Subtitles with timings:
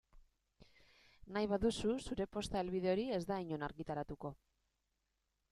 [1.35, 4.35] Nahi baduzu zure posta helbide hori ez da inon argitaratuko.